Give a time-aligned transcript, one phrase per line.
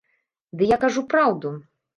[0.61, 1.55] Ды я кажу праўду.